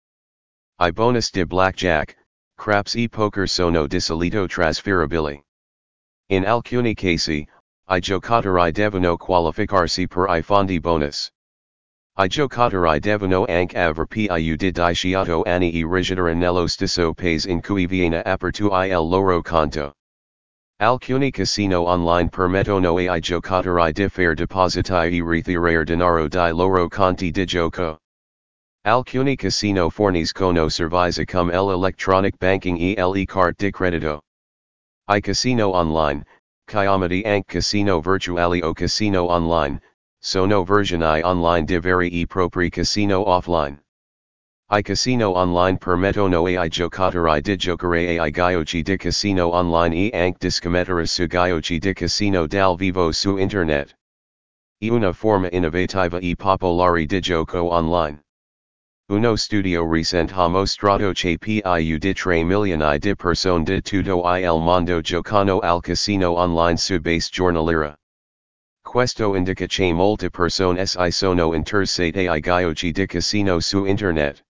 I 0.80 0.92
bonus 0.92 1.30
di 1.30 1.44
blackjack, 1.44 2.16
craps 2.56 2.94
e 2.94 3.10
poker 3.10 3.46
sono 3.46 3.86
di 3.86 4.00
solito 4.00 4.46
trasferibili. 4.46 5.44
In 6.30 6.46
alcuni 6.46 6.94
casi, 6.94 7.46
i 7.90 8.00
giocatori 8.00 8.72
devono 8.72 9.18
qualificarsi 9.18 10.06
per 10.06 10.24
i 10.30 10.40
fondi 10.40 10.80
bonus. 10.80 11.30
I 12.16 12.28
giocatori 12.28 13.00
devono 13.00 13.44
anche 13.44 13.76
aver 13.76 14.06
più 14.06 14.34
di 14.34 14.56
18 14.56 15.42
anni 15.44 15.70
e 15.72 15.86
rigidere 15.86 16.32
nello 16.32 16.66
stesso 16.66 17.12
paese 17.12 17.50
in 17.50 17.60
cui 17.60 17.84
viene 17.84 18.22
aperto 18.22 18.74
il 18.74 19.06
loro 19.06 19.42
conto. 19.42 19.97
Alcuni 20.80 21.32
casino 21.32 21.88
online 21.88 22.28
permettono 22.28 22.94
ai 22.98 23.18
giocatori 23.18 23.92
di 23.92 24.08
fare 24.08 24.36
depositi 24.36 24.92
e 24.92 25.20
ritirare 25.20 25.84
denaro 25.84 26.28
di 26.28 26.52
loro 26.52 26.86
conti 26.86 27.32
di 27.32 27.44
gioco. 27.44 27.98
Alcuni 28.84 29.34
casino 29.34 29.90
forniscono 29.90 30.68
servizi 30.68 31.24
come 31.24 31.52
l'electronic 31.52 32.36
banking 32.38 32.78
e 32.78 32.94
le 32.94 33.24
carte 33.24 33.64
di 33.64 33.70
credito. 33.72 34.22
I 35.08 35.20
casino 35.20 35.74
online, 35.74 36.24
chiamati 36.64 37.22
anche 37.24 37.58
casino 37.58 38.00
virtuali 38.00 38.62
o 38.62 38.72
casino 38.72 39.28
online, 39.28 39.80
sono 40.20 40.62
versioni 40.62 41.22
online 41.24 41.64
di 41.64 41.80
vari 41.80 42.22
e 42.22 42.26
propri 42.26 42.70
casino 42.70 43.26
offline. 43.26 43.82
I 44.70 44.82
casino 44.82 45.34
online 45.34 45.78
permettono 45.78 46.44
ai 46.44 46.68
giocatori 46.68 47.40
di 47.40 47.56
giocare 47.56 48.18
ai 48.18 48.30
giochi 48.30 48.82
di 48.82 48.98
casino 48.98 49.54
online 49.54 50.10
e 50.10 50.18
anche 50.18 50.36
di 50.40 50.50
scommettere 50.50 51.06
su 51.06 51.26
giochi 51.26 51.78
di 51.78 51.94
casino 51.94 52.46
dal 52.46 52.76
vivo 52.76 53.10
su 53.10 53.38
internet. 53.38 53.96
E 54.78 54.90
una 54.90 55.14
forma 55.14 55.48
innovativa 55.50 56.18
e 56.18 56.34
popolare 56.36 57.06
di 57.06 57.18
gioco 57.20 57.72
online. 57.72 58.20
Uno 59.10 59.36
studio 59.36 59.90
recent 59.90 60.32
ha 60.32 60.48
mostrato 60.48 61.12
che 61.12 61.38
più 61.38 61.96
di 61.96 62.12
3 62.12 62.44
milioni 62.44 62.98
di 62.98 63.14
persone 63.14 63.64
di 63.64 63.80
tutto 63.80 64.22
il 64.34 64.60
mondo 64.60 65.00
giocano 65.00 65.60
al 65.60 65.80
casino 65.80 66.32
online 66.32 66.76
su 66.76 67.00
base 67.00 67.30
giornaliera. 67.32 67.96
Questo 68.82 69.34
indica 69.34 69.64
che 69.64 69.94
molte 69.94 70.28
persone 70.28 70.84
si 70.84 71.10
sono 71.10 71.54
interessate 71.54 72.28
ai 72.28 72.40
giochi 72.40 72.92
di 72.92 73.06
casino 73.06 73.60
su 73.60 73.86
internet. 73.86 74.44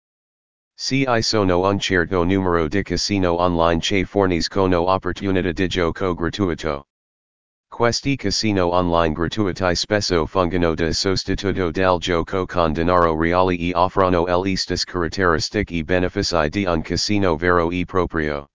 Si 0.78 1.06
sono 1.20 1.60
un 1.60 1.78
certo 1.78 2.22
numero 2.22 2.68
di 2.68 2.82
casino 2.82 3.40
online 3.40 3.80
che 3.80 4.04
forniscono 4.04 4.90
opportunità 4.90 5.50
di 5.50 5.68
gioco 5.68 6.14
gratuito. 6.14 6.84
Questi 7.70 8.14
casino 8.16 8.68
online 8.74 9.14
gratuitai 9.14 9.74
spesso 9.74 10.26
fungono 10.26 10.74
da 10.74 10.92
sostituto 10.92 11.70
del 11.70 11.98
gioco 11.98 12.44
con 12.44 12.74
denaro 12.74 13.18
reale 13.18 13.56
e 13.56 13.72
offrono 13.74 14.26
l'istas 14.42 14.84
caratteristiche 14.84 15.76
e 15.76 15.82
benefici 15.82 16.48
di 16.50 16.66
un 16.66 16.82
casino 16.82 17.36
vero 17.36 17.70
e 17.70 17.86
proprio. 17.86 18.46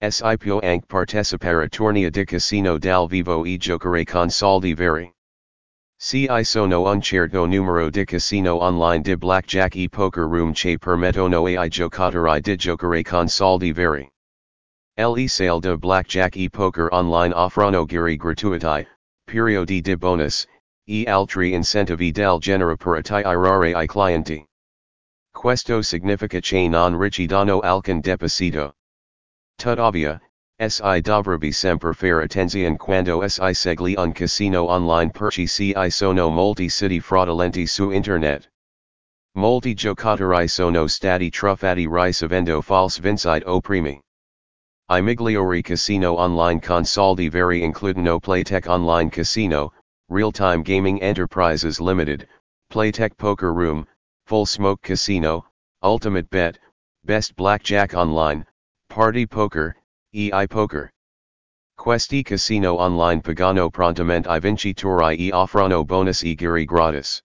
Sipio 0.00 0.60
anche 0.60 0.86
partecipare 0.86 1.68
tornea 1.68 2.08
di 2.08 2.24
casino 2.24 2.78
dal 2.78 3.06
vivo 3.06 3.44
e 3.44 3.58
giocare 3.58 4.04
con 4.04 4.30
soldi 4.30 4.72
veri. 4.72 5.13
Se 6.06 6.26
I 6.28 6.44
sono 6.44 6.82
un 6.82 7.00
certo 7.00 7.46
numero 7.46 7.88
di 7.88 8.04
casino 8.04 8.60
online 8.60 9.00
di 9.00 9.16
blackjack 9.16 9.74
e 9.74 9.88
poker 9.88 10.26
room 10.26 10.52
che 10.52 10.76
permettono 10.76 11.46
ai 11.46 11.70
giocatori 11.70 12.42
di 12.42 12.56
giocare 12.56 13.02
con 13.02 13.26
soldi 13.26 13.72
veri. 13.72 14.06
Le 14.98 15.26
sale 15.26 15.60
de 15.60 15.78
blackjack 15.78 16.36
e 16.36 16.50
poker 16.50 16.90
online 16.92 17.32
offrono 17.32 17.86
giri 17.86 18.18
gratuiti, 18.18 18.86
periodi 19.24 19.80
di 19.80 19.96
bonus, 19.96 20.46
e 20.86 21.04
altri 21.06 21.54
incentivi 21.54 22.12
del 22.12 22.38
genere 22.38 22.76
per 22.76 22.98
attirare 22.98 23.70
i 23.70 23.86
clienti. 23.86 24.46
Questo 25.32 25.80
significa 25.80 26.38
che 26.38 26.68
non 26.68 26.98
richiedono 26.98 27.60
alcun 27.60 28.00
deposito. 28.00 28.74
Tuttavia, 29.56 30.20
si 30.60 31.00
dovrebbe 31.00 31.52
sempre 31.52 31.92
fare 31.92 32.22
attenzione 32.24 32.76
quando 32.76 33.26
si 33.28 33.54
segue 33.54 33.96
un 33.96 34.12
casino 34.12 34.68
online 34.68 35.10
perché 35.10 35.46
ci 35.46 35.74
sono 35.90 36.30
molti 36.30 36.68
siti 36.68 37.00
fraudolenti 37.00 37.66
su 37.66 37.90
internet. 37.90 38.48
Molti 39.36 39.74
giocatori 39.74 40.46
sono 40.46 40.86
stati 40.86 41.28
truffati 41.28 41.88
ricevendo 41.88 42.62
false 42.62 43.00
vincite 43.00 43.42
o 43.46 43.60
premi. 43.60 44.00
I 44.88 45.00
migliori 45.00 45.62
casino 45.62 46.14
online 46.18 46.60
con 46.60 46.84
soldi 46.84 47.28
veri 47.28 47.64
includono 47.64 48.20
Playtech 48.20 48.68
Online 48.68 49.10
Casino, 49.10 49.72
Real 50.08 50.30
Time 50.30 50.62
Gaming 50.62 51.02
Enterprises 51.02 51.80
Limited, 51.80 52.28
Playtech 52.70 53.16
Poker 53.16 53.52
Room, 53.52 53.86
Full 54.26 54.46
Smoke 54.46 54.82
Casino, 54.82 55.46
Ultimate 55.82 56.28
Bet, 56.30 56.60
Best 57.02 57.34
Blackjack 57.34 57.94
Online, 57.94 58.46
Party 58.88 59.26
Poker, 59.26 59.74
EI 60.16 60.46
Poker. 60.46 60.90
Questi 61.76 62.22
casino 62.22 62.78
online 62.78 63.20
pagano 63.20 63.68
prontamente 63.68 64.28
i 64.28 64.38
vincitori 64.38 65.16
e 65.18 65.32
offrono 65.32 65.84
bonus 65.84 66.22
e 66.22 66.36
giri 66.36 66.64
gratis. 66.64 67.20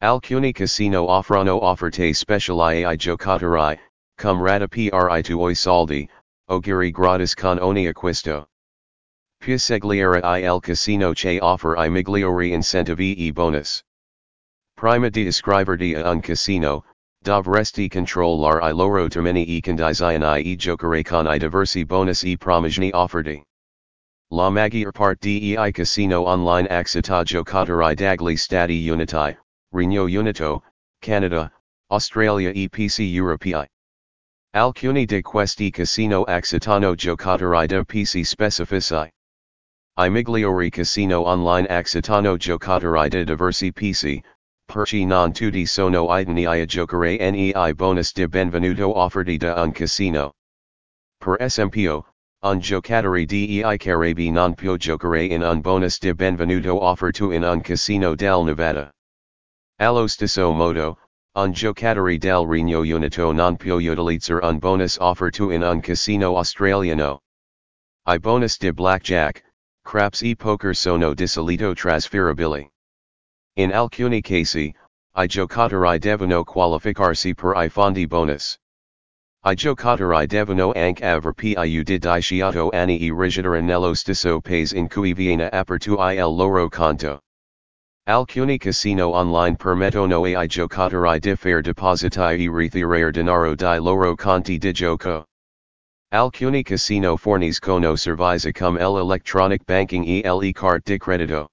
Alcuni 0.00 0.54
casino 0.54 1.06
offrono 1.06 1.62
offerte 1.62 2.14
speciali 2.14 2.82
ai 2.86 2.96
giocatori, 2.96 3.78
cum 4.16 4.40
rata 4.40 4.66
pri 4.66 4.88
tuoi 5.22 5.54
soldi, 5.54 6.08
o 6.48 6.60
giri 6.60 6.90
gratis 6.90 7.34
con 7.34 7.58
ogni 7.60 7.88
acquisto. 7.88 8.46
Piasegliere 9.42 10.22
il 10.38 10.60
casino 10.60 11.12
che 11.12 11.38
offer 11.42 11.76
i 11.76 11.90
migliori 11.90 12.54
incentivi 12.54 13.16
e 13.16 13.32
bonus. 13.32 13.82
Prima 14.76 15.10
di 15.10 15.26
iscriverti 15.26 15.94
a 15.94 16.08
un 16.08 16.22
casino, 16.22 16.84
Dovresti 17.22 17.90
controllare 17.90 18.70
i 18.70 18.72
loro 18.72 19.06
termini 19.08 19.44
e 19.44 19.60
condizioni 19.60 20.42
e 20.42 20.56
giocare 20.56 21.02
con 21.02 21.26
i 21.26 21.38
diversi 21.38 21.84
bonus 21.84 22.22
e 22.24 22.36
promozioni 22.36 22.90
offerti. 22.94 23.42
La 24.30 24.48
maggior 24.50 24.92
parte 24.92 25.38
dei 25.38 25.72
casino 25.72 26.22
online 26.26 26.68
accetta 26.68 27.22
giocatori 27.24 27.94
dagli 27.94 28.36
Stati 28.36 28.88
Uniti, 28.88 29.36
Regno 29.72 30.04
Unito, 30.04 30.62
Canada, 31.00 31.52
Australia 31.90 32.50
e 32.50 32.68
PC 32.68 33.00
europei. 33.00 33.66
Alcuni 34.54 35.04
di 35.04 35.20
questi 35.20 35.70
casino 35.70 36.22
accettano 36.22 36.94
giocatori 36.94 37.66
da 37.66 37.84
PC 37.84 38.24
specifici. 38.24 39.10
I 39.96 40.08
migliori 40.08 40.70
casino 40.70 41.26
online 41.26 41.66
accettano 41.66 42.36
giocatori 42.36 43.08
da 43.08 43.24
diversi 43.24 43.72
PC, 43.72 44.20
Perci 44.70 45.06
non 45.06 45.32
tutti 45.32 45.64
sono 45.64 46.14
itini 46.14 46.44
a 46.44 46.66
giocare 46.66 47.30
nei 47.30 47.74
bonus 47.74 48.12
di 48.12 48.28
benvenuto 48.28 48.98
offerti 48.98 49.38
da 49.38 49.62
un 49.62 49.72
casino. 49.72 50.34
Per 51.16 51.40
esempio, 51.40 52.04
un 52.42 52.58
giocatore 52.58 53.24
dei 53.24 53.64
Caribe 53.78 54.30
non 54.30 54.52
può 54.52 54.76
giocare 54.76 55.24
in 55.24 55.40
un 55.40 55.62
bonus 55.62 55.98
di 55.98 56.12
benvenuto 56.12 56.84
offerto 56.84 57.32
in 57.32 57.44
un 57.44 57.62
casino 57.62 58.14
del 58.14 58.44
Nevada. 58.44 58.92
Allo 59.80 60.06
stesso 60.06 60.52
modo, 60.52 60.98
un 61.32 61.52
giocatore 61.52 62.18
del 62.18 62.46
Regno 62.46 62.80
Unito 62.80 63.32
non 63.32 63.56
può 63.56 63.76
utilizzare 63.76 64.44
un 64.44 64.58
bonus 64.58 64.98
offerto 65.00 65.50
in 65.50 65.62
un 65.62 65.80
casino 65.80 66.36
australiano. 66.36 67.22
I 68.04 68.18
bonus 68.18 68.58
di 68.58 68.70
blackjack, 68.70 69.42
craps 69.82 70.20
e 70.20 70.36
poker 70.36 70.76
sono 70.76 71.14
di 71.14 71.26
solito 71.26 71.72
trasferibili. 71.72 72.70
In 73.58 73.72
alcuni 73.72 74.22
casi, 74.22 74.72
i 75.16 75.26
giocatori 75.26 75.98
devono 75.98 76.44
qualificarsi 76.44 77.34
per 77.34 77.56
i 77.56 77.68
fondi 77.68 78.06
bonus. 78.06 78.56
I 79.44 79.54
giocatori 79.56 80.28
devono 80.28 80.70
anche 80.76 81.04
aver 81.04 81.32
più 81.32 81.82
di 81.82 81.98
diciotto 81.98 82.70
anni 82.70 83.00
e 83.00 83.12
risiedere 83.12 83.60
nello 83.60 83.94
stesso 83.94 84.40
paese 84.40 84.78
in 84.78 84.86
cui 84.86 85.12
viene 85.12 85.48
aperto 85.48 85.98
il 86.08 86.36
loro 86.36 86.68
conto. 86.68 87.18
Alcuni 88.06 88.58
casino 88.58 89.08
online 89.08 89.56
permettono 89.56 90.22
ai 90.22 90.46
giocatori 90.46 91.18
di 91.18 91.34
fare 91.34 91.60
depositi 91.60 92.16
e 92.16 92.48
ritirare 92.48 93.10
denaro 93.10 93.56
dai 93.56 93.80
loro 93.80 94.14
conti 94.14 94.58
di 94.58 94.70
gioco. 94.70 95.26
Alcuni 96.12 96.62
casino 96.62 97.16
forniscono 97.16 97.96
servizi 97.96 98.52
come 98.52 98.78
l'electronic 98.78 99.64
banking 99.64 100.06
e 100.06 100.30
le 100.30 100.52
carte 100.52 100.92
di 100.92 100.98
credito. 100.98 101.48